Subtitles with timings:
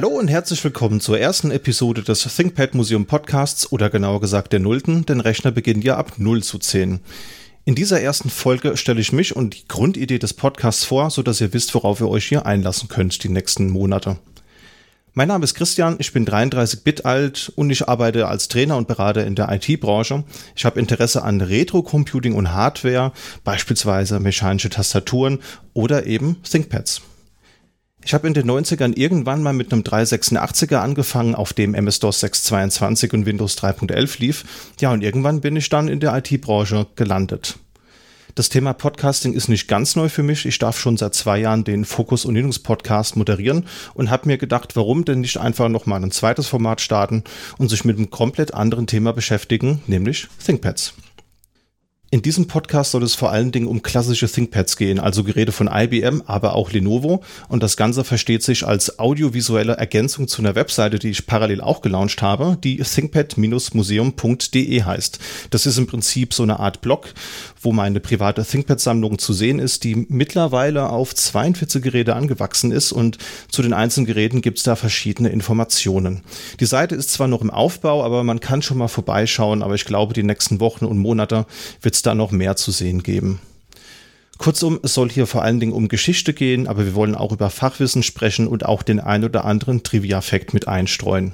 [0.00, 4.60] Hallo und herzlich willkommen zur ersten Episode des ThinkPad Museum Podcasts oder genauer gesagt der
[4.60, 7.00] Nullten, denn Rechner beginnen ja ab 0 zu 10.
[7.64, 11.52] In dieser ersten Folge stelle ich mich und die Grundidee des Podcasts vor, sodass ihr
[11.52, 14.18] wisst, worauf ihr euch hier einlassen könnt die nächsten Monate.
[15.14, 18.86] Mein Name ist Christian, ich bin 33 Bit alt und ich arbeite als Trainer und
[18.86, 20.22] Berater in der IT-Branche.
[20.54, 23.10] Ich habe Interesse an Retro-Computing und Hardware,
[23.42, 25.40] beispielsweise mechanische Tastaturen
[25.74, 27.02] oder eben ThinkPads.
[28.08, 33.12] Ich habe in den 90ern irgendwann mal mit einem 386er angefangen, auf dem MS-DOS 622
[33.12, 34.44] und Windows 3.11 lief.
[34.80, 37.58] Ja, und irgendwann bin ich dann in der IT-Branche gelandet.
[38.34, 40.46] Das Thema Podcasting ist nicht ganz neu für mich.
[40.46, 44.38] Ich darf schon seit zwei Jahren den Fokus und Linux Podcast moderieren und habe mir
[44.38, 47.24] gedacht, warum denn nicht einfach nochmal ein zweites Format starten
[47.58, 50.94] und sich mit einem komplett anderen Thema beschäftigen, nämlich ThinkPads.
[52.10, 55.68] In diesem Podcast soll es vor allen Dingen um klassische ThinkPads gehen, also Geräte von
[55.70, 57.22] IBM, aber auch Lenovo.
[57.50, 61.82] Und das Ganze versteht sich als audiovisuelle Ergänzung zu einer Webseite, die ich parallel auch
[61.82, 65.18] gelauncht habe, die thinkpad-museum.de heißt.
[65.50, 67.12] Das ist im Prinzip so eine Art Blog,
[67.60, 73.18] wo meine private ThinkPad-Sammlung zu sehen ist, die mittlerweile auf 42 Geräte angewachsen ist und
[73.52, 76.22] zu den einzelnen Geräten gibt es da verschiedene Informationen.
[76.58, 79.84] Die Seite ist zwar noch im Aufbau, aber man kann schon mal vorbeischauen, aber ich
[79.84, 81.44] glaube, die nächsten Wochen und Monate
[81.82, 83.40] wird es da noch mehr zu sehen geben.
[84.38, 87.50] Kurzum, es soll hier vor allen Dingen um Geschichte gehen, aber wir wollen auch über
[87.50, 91.32] Fachwissen sprechen und auch den ein oder anderen Trivia-Fact mit einstreuen.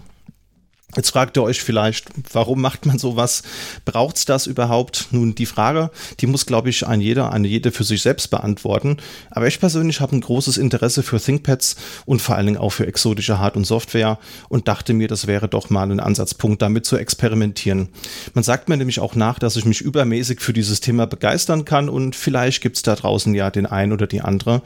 [0.96, 3.42] Jetzt fragt ihr euch vielleicht, warum macht man sowas?
[3.84, 5.08] Braucht's das überhaupt?
[5.10, 8.98] Nun, die Frage, die muss, glaube ich, ein jeder, eine jede für sich selbst beantworten.
[9.30, 12.86] Aber ich persönlich habe ein großes Interesse für ThinkPads und vor allen Dingen auch für
[12.86, 14.18] exotische Hard- und Software
[14.48, 17.88] und dachte mir, das wäre doch mal ein Ansatzpunkt, damit zu experimentieren.
[18.34, 21.88] Man sagt mir nämlich auch nach, dass ich mich übermäßig für dieses Thema begeistern kann
[21.88, 24.62] und vielleicht gibt's da draußen ja den einen oder die andere,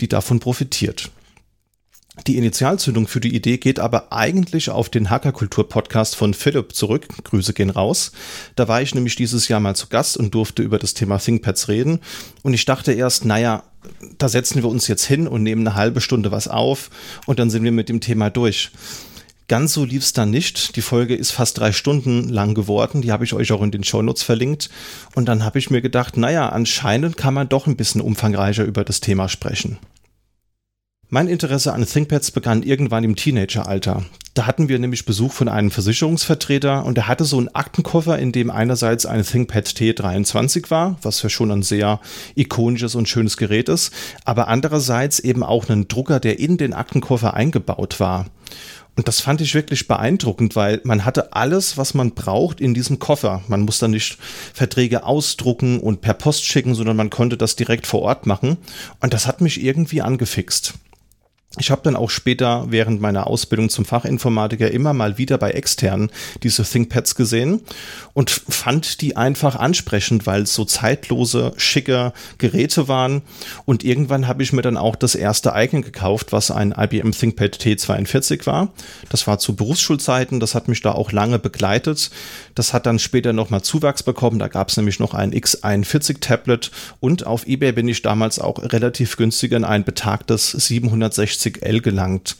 [0.00, 1.10] die davon profitiert.
[2.26, 7.06] Die Initialzündung für die Idee geht aber eigentlich auf den Hackerkultur-Podcast von Philipp zurück.
[7.24, 8.12] Grüße gehen raus.
[8.56, 11.68] Da war ich nämlich dieses Jahr mal zu Gast und durfte über das Thema ThinkPads
[11.68, 12.00] reden.
[12.42, 13.62] Und ich dachte erst, naja,
[14.18, 16.90] da setzen wir uns jetzt hin und nehmen eine halbe Stunde was auf
[17.26, 18.70] und dann sind wir mit dem Thema durch.
[19.48, 20.76] Ganz so lief es dann nicht.
[20.76, 23.02] Die Folge ist fast drei Stunden lang geworden.
[23.02, 24.70] Die habe ich euch auch in den Shownotes verlinkt.
[25.16, 28.84] Und dann habe ich mir gedacht, naja, anscheinend kann man doch ein bisschen umfangreicher über
[28.84, 29.78] das Thema sprechen.
[31.12, 34.04] Mein Interesse an ThinkPads begann irgendwann im Teenageralter.
[34.34, 38.30] Da hatten wir nämlich Besuch von einem Versicherungsvertreter und er hatte so einen Aktenkoffer, in
[38.30, 41.98] dem einerseits ein ThinkPad T23 war, was ja schon ein sehr
[42.36, 43.92] ikonisches und schönes Gerät ist,
[44.24, 48.26] aber andererseits eben auch einen Drucker, der in den Aktenkoffer eingebaut war.
[48.94, 53.00] Und das fand ich wirklich beeindruckend, weil man hatte alles, was man braucht in diesem
[53.00, 53.42] Koffer.
[53.48, 54.16] Man muss dann nicht
[54.54, 58.58] Verträge ausdrucken und per Post schicken, sondern man konnte das direkt vor Ort machen.
[59.00, 60.74] Und das hat mich irgendwie angefixt.
[61.58, 66.12] Ich habe dann auch später während meiner Ausbildung zum Fachinformatiker immer mal wieder bei externen
[66.44, 67.62] diese ThinkPads gesehen
[68.12, 73.22] und fand die einfach ansprechend, weil es so zeitlose, schicke Geräte waren.
[73.64, 77.56] Und irgendwann habe ich mir dann auch das erste Icon gekauft, was ein IBM ThinkPad
[77.56, 78.68] T42 war.
[79.08, 82.12] Das war zu Berufsschulzeiten, das hat mich da auch lange begleitet.
[82.54, 84.38] Das hat dann später nochmal Zuwachs bekommen.
[84.38, 88.62] Da gab es nämlich noch ein X41 Tablet und auf eBay bin ich damals auch
[88.72, 92.36] relativ günstig in ein betagtes 760 60L gelangt.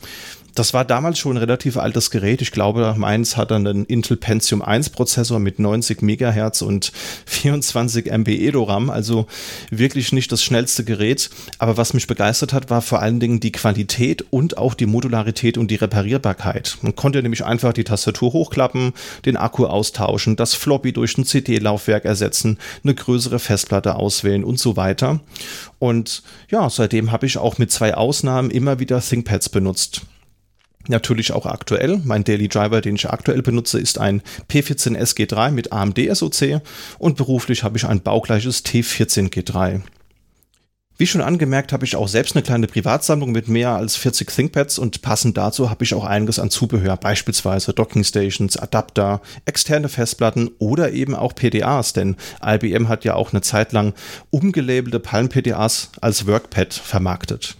[0.53, 2.41] Das war damals schon ein relativ altes Gerät.
[2.41, 6.91] Ich glaube, meins hat dann einen Intel Pentium 1 Prozessor mit 90 Megahertz und
[7.25, 9.27] 24 MB EDORAM, also
[9.69, 11.29] wirklich nicht das schnellste Gerät.
[11.57, 15.57] Aber was mich begeistert hat, war vor allen Dingen die Qualität und auch die Modularität
[15.57, 16.77] und die Reparierbarkeit.
[16.81, 18.93] Man konnte nämlich einfach die Tastatur hochklappen,
[19.25, 24.75] den Akku austauschen, das Floppy durch ein CD-Laufwerk ersetzen, eine größere Festplatte auswählen und so
[24.75, 25.21] weiter.
[25.79, 30.01] Und ja, seitdem habe ich auch mit zwei Ausnahmen immer wieder ThinkPads benutzt.
[30.87, 32.01] Natürlich auch aktuell.
[32.03, 36.61] Mein Daily Driver, den ich aktuell benutze, ist ein P14 SG3 mit AMD SoC
[36.97, 39.81] und beruflich habe ich ein baugleiches T14 G3.
[41.01, 44.77] Wie schon angemerkt, habe ich auch selbst eine kleine Privatsammlung mit mehr als 40 ThinkPads
[44.77, 50.91] und passend dazu habe ich auch einiges an Zubehör, beispielsweise Dockingstations, Adapter, externe Festplatten oder
[50.91, 53.95] eben auch PDAs, denn IBM hat ja auch eine Zeit lang
[54.29, 57.57] umgelabelte Palm PDAs als Workpad vermarktet.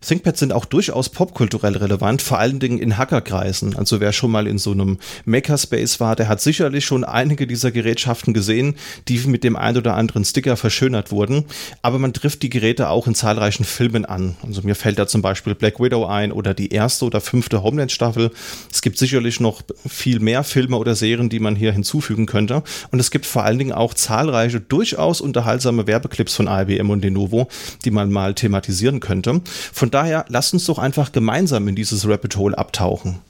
[0.00, 3.76] ThinkPads sind auch durchaus popkulturell relevant, vor allen Dingen in Hackerkreisen.
[3.76, 7.72] Also wer schon mal in so einem Makerspace war, der hat sicherlich schon einige dieser
[7.72, 8.76] Gerätschaften gesehen,
[9.08, 11.46] die mit dem ein oder anderen Sticker verschönert wurden.
[11.82, 14.36] Aber man trifft die Geräte auch in zahlreichen Filmen an.
[14.46, 18.30] Also mir fällt da zum Beispiel Black Widow ein oder die erste oder fünfte Homeland-Staffel.
[18.72, 22.62] Es gibt sicherlich noch viel mehr Filme oder Serien, die man hier hinzufügen könnte.
[22.92, 27.48] Und es gibt vor allen Dingen auch zahlreiche durchaus unterhaltsame Werbeclips von IBM und Lenovo,
[27.84, 29.40] die man mal thematisieren könnte.
[29.72, 33.20] Von daher lasst uns doch einfach gemeinsam in dieses Rabbit Hole abtauchen.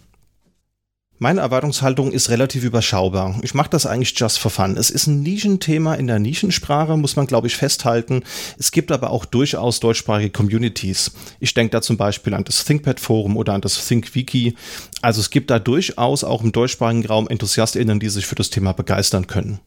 [1.20, 3.40] Meine Erwartungshaltung ist relativ überschaubar.
[3.43, 4.76] Ich mache das eigentlich just for fun.
[4.76, 8.22] Es ist ein Nischenthema in der Nischensprache, muss man glaube ich festhalten.
[8.56, 11.10] Es gibt aber auch durchaus deutschsprachige Communities.
[11.40, 14.55] Ich denke da zum Beispiel an das ThinkPad Forum oder an das ThinkWiki.
[15.02, 18.70] Also es gibt da durchaus auch im deutschsprachigen Raum EnthusiastInnen, die sich für das Thema
[18.70, 19.58] begeistern können.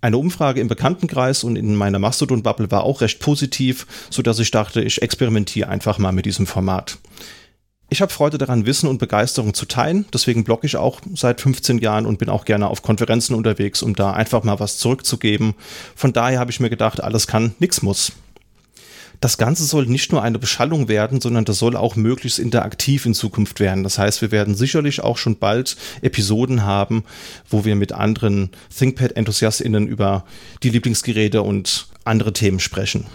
[0.00, 4.50] Eine Umfrage im Bekanntenkreis und in meiner Mastodon-Bubble war auch recht positiv, so dass ich
[4.50, 6.98] dachte, ich experimentiere einfach mal mit diesem Format.
[7.88, 10.06] Ich habe Freude daran, Wissen und Begeisterung zu teilen.
[10.12, 13.94] Deswegen blogge ich auch seit 15 Jahren und bin auch gerne auf Konferenzen unterwegs, um
[13.94, 15.54] da einfach mal was zurückzugeben.
[15.94, 18.12] Von daher habe ich mir gedacht, alles kann, nichts muss.
[19.20, 23.14] Das Ganze soll nicht nur eine Beschallung werden, sondern das soll auch möglichst interaktiv in
[23.14, 23.82] Zukunft werden.
[23.82, 27.04] Das heißt, wir werden sicherlich auch schon bald Episoden haben,
[27.48, 30.24] wo wir mit anderen ThinkPad-EnthusiastInnen über
[30.62, 33.06] die Lieblingsgeräte und andere Themen sprechen.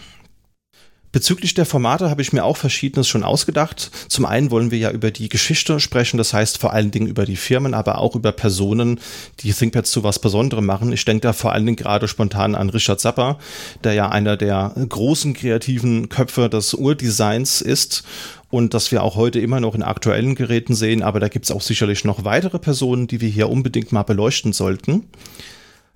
[1.12, 3.92] Bezüglich der Formate habe ich mir auch Verschiedenes schon ausgedacht.
[4.08, 7.25] Zum einen wollen wir ja über die Geschichte sprechen, das heißt vor allen Dingen über
[7.25, 9.00] die Firmen, aber auch über Personen,
[9.42, 10.94] die ThinkPads zu was Besonderem machen.
[10.94, 13.40] Ich denke da vor allen Dingen gerade spontan an Richard Zappa,
[13.84, 18.04] der ja einer der großen kreativen Köpfe des Urdesigns ist
[18.50, 21.52] und das wir auch heute immer noch in aktuellen Geräten sehen, aber da gibt es
[21.52, 25.06] auch sicherlich noch weitere Personen, die wir hier unbedingt mal beleuchten sollten.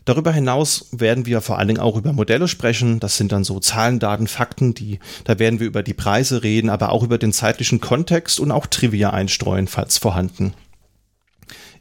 [0.05, 2.99] Darüber hinaus werden wir vor allen Dingen auch über Modelle sprechen.
[2.99, 6.69] Das sind dann so Zahlen, Daten, Fakten, die, da werden wir über die Preise reden,
[6.69, 10.53] aber auch über den zeitlichen Kontext und auch Trivia einstreuen, falls vorhanden.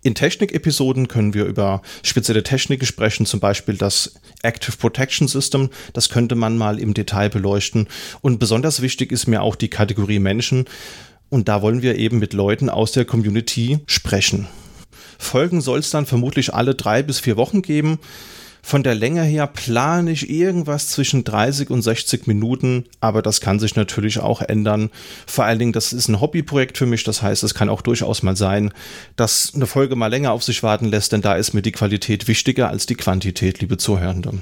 [0.02, 5.70] In Technik-Episoden können wir über spezielle Techniken sprechen, zum Beispiel das Active Protection System.
[5.94, 7.88] Das könnte man mal im Detail beleuchten.
[8.20, 10.66] Und besonders wichtig ist mir auch die Kategorie Menschen.
[11.30, 14.46] Und da wollen wir eben mit Leuten aus der Community sprechen.
[15.24, 17.98] Folgen soll es dann vermutlich alle drei bis vier Wochen geben.
[18.66, 23.58] Von der Länge her plane ich irgendwas zwischen 30 und 60 Minuten, aber das kann
[23.58, 24.88] sich natürlich auch ändern.
[25.26, 28.22] Vor allen Dingen, das ist ein Hobbyprojekt für mich, das heißt, es kann auch durchaus
[28.22, 28.72] mal sein,
[29.16, 32.26] dass eine Folge mal länger auf sich warten lässt, denn da ist mir die Qualität
[32.26, 34.32] wichtiger als die Quantität, liebe Zuhörende.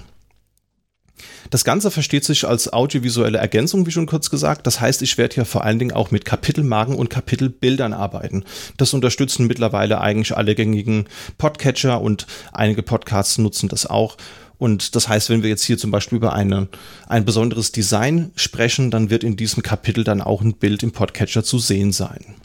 [1.51, 4.67] Das Ganze versteht sich als audiovisuelle Ergänzung, wie schon kurz gesagt.
[4.67, 8.45] Das heißt, ich werde hier vor allen Dingen auch mit Kapitelmarken und Kapitelbildern arbeiten.
[8.77, 11.07] Das unterstützen mittlerweile eigentlich alle gängigen
[11.39, 14.17] Podcatcher und einige Podcasts nutzen das auch.
[14.59, 16.69] Und das heißt, wenn wir jetzt hier zum Beispiel über eine,
[17.09, 21.43] ein besonderes Design sprechen, dann wird in diesem Kapitel dann auch ein Bild im Podcatcher
[21.43, 22.37] zu sehen sein.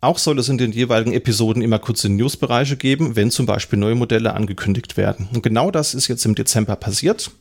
[0.00, 3.96] Auch soll es in den jeweiligen Episoden immer kurze Newsbereiche geben, wenn zum Beispiel neue
[3.96, 5.28] Modelle angekündigt werden.
[5.34, 7.32] Und genau das ist jetzt im Dezember passiert.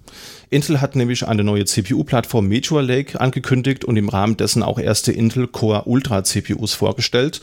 [0.50, 5.12] Intel hat nämlich eine neue CPU-Plattform Meteor Lake angekündigt und im Rahmen dessen auch erste
[5.12, 7.42] Intel Core Ultra CPUs vorgestellt.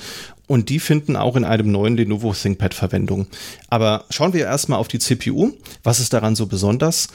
[0.49, 3.28] Und die finden auch in einem neuen Lenovo ThinkPad Verwendung.
[3.70, 5.52] Aber schauen wir erstmal auf die CPU.
[5.84, 7.08] Was ist daran so besonders?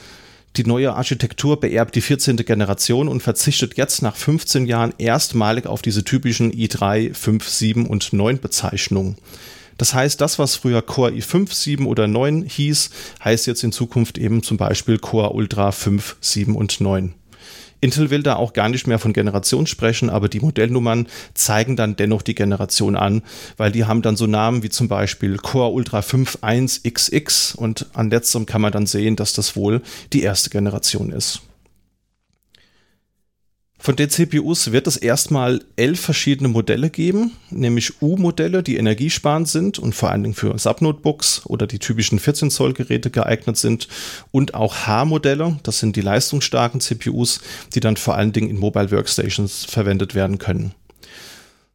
[0.56, 2.36] Die neue Architektur beerbt die 14.
[2.38, 8.12] Generation und verzichtet jetzt nach 15 Jahren erstmalig auf diese typischen i3, 5, 7 und
[8.12, 9.16] 9 Bezeichnungen.
[9.78, 12.90] Das heißt, das, was früher Core i5, 7 oder 9 hieß,
[13.24, 17.14] heißt jetzt in Zukunft eben zum Beispiel Core Ultra 5, 7 und 9.
[17.80, 21.96] Intel will da auch gar nicht mehr von Generation sprechen, aber die Modellnummern zeigen dann
[21.96, 23.22] dennoch die Generation an,
[23.56, 28.10] weil die haben dann so Namen wie zum Beispiel Core Ultra 5 1XX und an
[28.10, 29.82] letzterem kann man dann sehen, dass das wohl
[30.12, 31.42] die erste Generation ist.
[33.82, 39.78] Von den CPUs wird es erstmal elf verschiedene Modelle geben, nämlich U-Modelle, die energiesparend sind
[39.78, 43.88] und vor allen Dingen für Subnotebooks oder die typischen 14 Zoll Geräte geeignet sind
[44.32, 47.40] und auch H-Modelle, das sind die leistungsstarken CPUs,
[47.74, 50.74] die dann vor allen Dingen in Mobile Workstations verwendet werden können.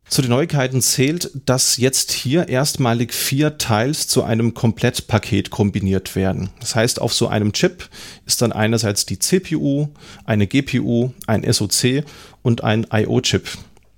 [0.07, 6.51] Zu den Neuigkeiten zählt, dass jetzt hier erstmalig vier Teils zu einem Komplettpaket kombiniert werden.
[6.59, 7.89] Das heißt, auf so einem Chip
[8.25, 9.88] ist dann einerseits die CPU,
[10.24, 12.03] eine GPU, ein SoC
[12.43, 13.47] und ein IO-Chip.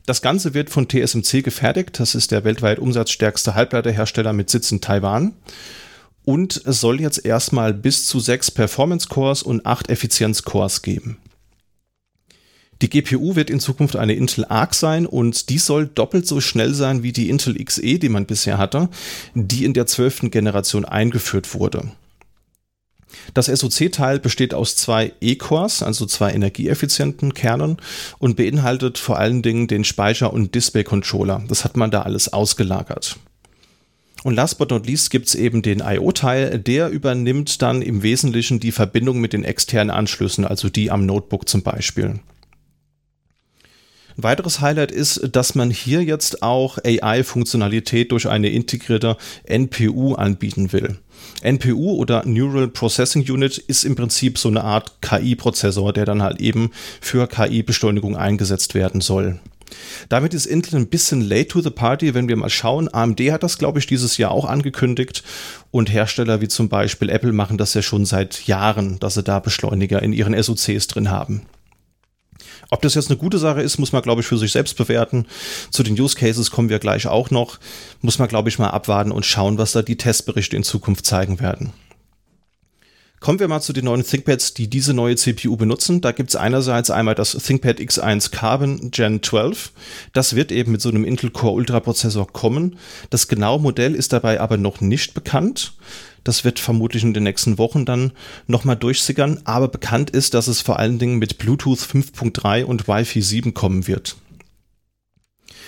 [0.06, 2.00] Das Ganze wird von TSMC gefertigt.
[2.00, 5.34] Das ist der weltweit umsatzstärkste Halbleiterhersteller mit Sitz in Taiwan.
[6.24, 11.18] Und es soll jetzt erstmal bis zu sechs Performance-Cores und acht Effizienz-Cores geben.
[12.82, 16.74] Die GPU wird in Zukunft eine Intel Arc sein und die soll doppelt so schnell
[16.74, 18.90] sein wie die Intel XE, die man bisher hatte,
[19.34, 21.92] die in der zwölften Generation eingeführt wurde.
[23.34, 27.78] Das SoC-Teil besteht aus zwei E-Cores, also zwei energieeffizienten Kernen
[28.20, 31.44] und beinhaltet vor allen Dingen den Speicher- und Display-Controller.
[31.48, 33.18] Das hat man da alles ausgelagert.
[34.24, 38.60] Und last but not least gibt es eben den IO-Teil, der übernimmt dann im Wesentlichen
[38.60, 42.20] die Verbindung mit den externen Anschlüssen, also die am Notebook zum Beispiel.
[44.18, 50.74] Ein weiteres Highlight ist, dass man hier jetzt auch AI-Funktionalität durch eine integrierte NPU anbieten
[50.74, 50.98] will.
[51.44, 56.42] NPU oder Neural Processing Unit ist im Prinzip so eine Art KI-Prozessor, der dann halt
[56.42, 59.40] eben für KI-Beschleunigung eingesetzt werden soll.
[60.10, 62.92] Damit ist Intel ein bisschen late to the party, wenn wir mal schauen.
[62.92, 65.24] AMD hat das, glaube ich, dieses Jahr auch angekündigt
[65.70, 69.40] und Hersteller wie zum Beispiel Apple machen das ja schon seit Jahren, dass sie da
[69.40, 71.44] Beschleuniger in ihren SoCs drin haben.
[72.70, 75.26] Ob das jetzt eine gute Sache ist, muss man, glaube ich, für sich selbst bewerten.
[75.72, 77.60] Zu den Use Cases kommen wir gleich auch noch.
[78.02, 81.40] Muss man, glaube ich, mal abwarten und schauen, was da die Testberichte in Zukunft zeigen
[81.40, 81.74] werden.
[83.20, 86.02] Kommen wir mal zu den neuen ThinkPads, die diese neue CPU benutzen.
[86.02, 89.72] Da gibt es einerseits einmal das ThinkPad X1 Carbon Gen 12.
[90.14, 92.78] Das wird eben mit so einem Intel Core Ultra Prozessor kommen.
[93.10, 95.74] Das genaue Modell ist dabei aber noch nicht bekannt.
[96.24, 98.12] Das wird vermutlich in den nächsten Wochen dann
[98.46, 99.40] nochmal durchsickern.
[99.46, 103.88] Aber bekannt ist, dass es vor allen Dingen mit Bluetooth 5.3 und Wi-Fi 7 kommen
[103.88, 104.16] wird.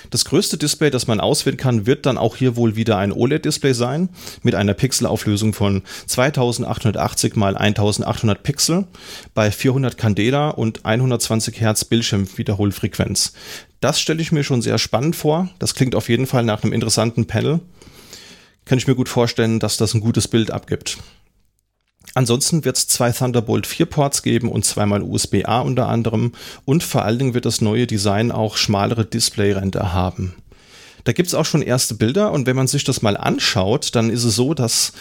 [0.10, 3.74] Das größte Display, das man auswählen kann, wird dann auch hier wohl wieder ein OLED-Display
[3.74, 4.10] sein
[4.44, 8.88] mit einer Pixelauflösung von 2880 x 1800 Pixel
[9.34, 13.34] bei 400 Candela und 120 Hertz Bildschirmwiederholfrequenz.
[13.80, 15.50] Das stelle ich mir schon sehr spannend vor.
[15.60, 17.60] Das klingt auf jeden Fall nach einem interessanten Panel.
[18.66, 20.98] Kann ich mir gut vorstellen, dass das ein gutes Bild abgibt.
[22.20, 26.34] Ansonsten wird es zwei Thunderbolt 4 Ports geben und zweimal USB-A unter anderem
[26.66, 30.36] und vor allen Dingen wird das neue Design auch schmalere Displayränder haben.
[31.06, 34.10] Da gibt es auch schon erste Bilder und wenn man sich das mal anschaut, dann
[34.10, 34.92] ist es so, dass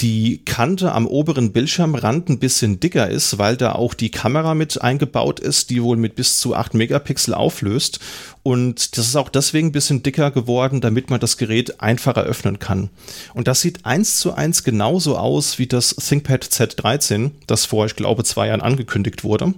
[0.00, 4.80] die Kante am oberen Bildschirmrand ein bisschen dicker ist, weil da auch die Kamera mit
[4.80, 8.00] eingebaut ist, die wohl mit bis zu 8 Megapixel auflöst.
[8.42, 12.58] Und das ist auch deswegen ein bisschen dicker geworden, damit man das Gerät einfacher öffnen
[12.58, 12.88] kann.
[13.34, 17.96] Und das sieht eins zu eins genauso aus wie das ThinkPad Z13, das vor, ich
[17.96, 19.52] glaube, zwei Jahren angekündigt wurde.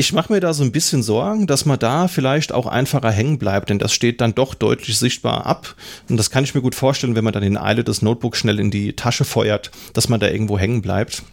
[0.00, 3.36] Ich mache mir da so ein bisschen Sorgen, dass man da vielleicht auch einfacher hängen
[3.36, 5.74] bleibt, denn das steht dann doch deutlich sichtbar ab.
[6.08, 8.60] Und das kann ich mir gut vorstellen, wenn man dann in Eile das Notebook schnell
[8.60, 11.24] in die Tasche feuert, dass man da irgendwo hängen bleibt.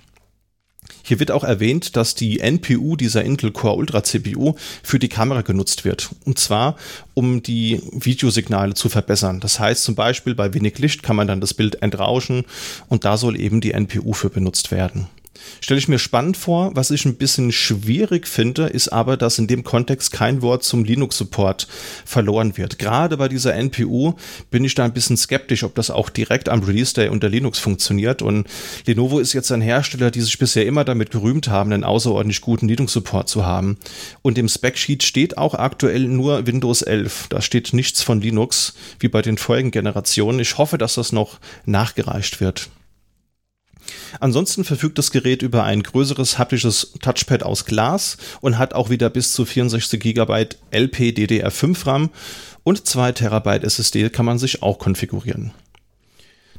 [1.03, 5.41] Hier wird auch erwähnt, dass die NPU dieser Intel Core Ultra CPU für die Kamera
[5.41, 6.10] genutzt wird.
[6.25, 6.75] Und zwar,
[7.13, 9.41] um die Videosignale zu verbessern.
[9.41, 12.45] Das heißt zum Beispiel, bei wenig Licht kann man dann das Bild entrauschen
[12.88, 15.07] und da soll eben die NPU für benutzt werden.
[15.62, 16.72] Stelle ich mir spannend vor.
[16.75, 20.84] Was ich ein bisschen schwierig finde, ist aber, dass in dem Kontext kein Wort zum
[20.84, 21.68] Linux-Support
[22.06, 22.80] verloren wird.
[22.80, 24.13] Gerade bei dieser NPU
[24.51, 28.22] bin ich da ein bisschen skeptisch, ob das auch direkt am Release-Day unter Linux funktioniert.
[28.22, 28.48] Und
[28.86, 32.68] Lenovo ist jetzt ein Hersteller, die sich bisher immer damit gerühmt haben, einen außerordentlich guten
[32.68, 33.77] Linux-Support zu haben.
[34.22, 37.27] Und im Spec-Sheet steht auch aktuell nur Windows 11.
[37.30, 40.39] Da steht nichts von Linux, wie bei den vorigen Generationen.
[40.39, 42.70] Ich hoffe, dass das noch nachgereicht wird.
[44.20, 49.10] Ansonsten verfügt das Gerät über ein größeres haptisches Touchpad aus Glas und hat auch wieder
[49.10, 52.10] bis zu 64 GB LPDDR5 RAM
[52.63, 55.51] und 2 TB SSD kann man sich auch konfigurieren.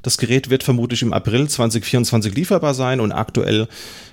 [0.02, 3.66] Das Gerät wird vermutlich im April 2024 lieferbar sein und aktuell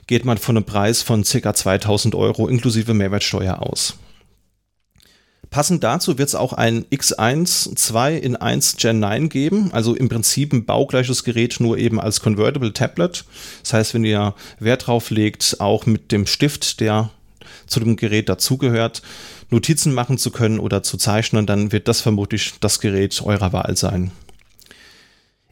[0.07, 1.53] geht man von einem Preis von ca.
[1.53, 3.95] 2000 Euro inklusive Mehrwertsteuer aus.
[5.53, 10.09] Passend dazu wird es auch ein X1 2 in 1 Gen 9 geben, also im
[10.09, 13.23] Prinzip ein baugleiches Gerät, nur eben als Convertible Tablet.
[13.61, 17.11] Das heißt, wenn ihr Wert drauf legt, auch mit dem Stift, der
[17.67, 19.03] zu dem Gerät dazugehört,
[19.51, 23.77] Notizen machen zu können oder zu zeichnen, dann wird das vermutlich das Gerät eurer Wahl
[23.77, 24.09] sein.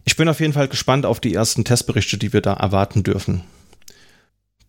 [0.05, 3.43] Ich bin auf jeden Fall gespannt auf die ersten Testberichte, die wir da erwarten dürfen.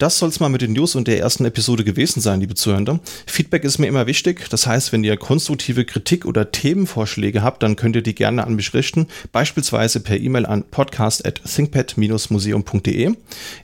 [0.02, 2.98] Das soll es mal mit den News und der ersten Episode gewesen sein, liebe Zuhörer.
[3.24, 4.50] Feedback ist mir immer wichtig.
[4.50, 8.56] Das heißt, wenn ihr konstruktive Kritik oder Themenvorschläge habt, dann könnt ihr die gerne an
[8.56, 13.14] mich richten, beispielsweise per E-Mail an podcast.thinkpad-museum.de.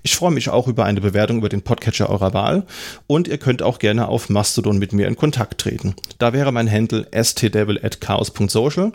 [0.04, 2.64] Ich freue mich auch über eine Bewertung über den Podcatcher eurer Wahl
[3.08, 5.96] und ihr könnt auch gerne auf Mastodon mit mir in Kontakt treten.
[6.18, 8.92] Da wäre mein Handle stdevil@chaos.social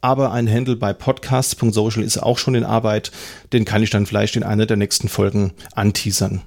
[0.00, 3.12] aber ein Handle bei podcasts.social ist auch schon in Arbeit.
[3.52, 6.40] Den kann ich dann vielleicht in einer der nächsten Folgen anteasern.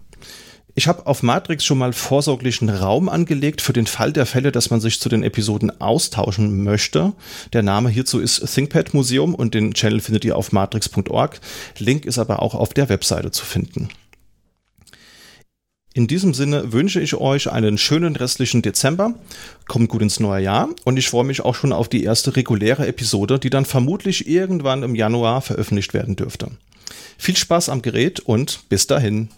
[0.73, 4.69] Ich habe auf Matrix schon mal vorsorglichen Raum angelegt für den Fall der Fälle, dass
[4.69, 7.13] man sich zu den Episoden austauschen möchte.
[7.51, 11.41] Der Name hierzu ist ThinkPad Museum und den Channel findet ihr auf matrix.org.
[11.77, 13.89] Link ist aber auch auf der Webseite zu finden.
[15.93, 19.15] In diesem Sinne wünsche ich euch einen schönen restlichen Dezember.
[19.67, 22.87] Kommt gut ins neue Jahr und ich freue mich auch schon auf die erste reguläre
[22.87, 26.51] Episode, die dann vermutlich irgendwann im Januar veröffentlicht werden dürfte.
[27.17, 29.29] Viel Spaß am Gerät und bis dahin.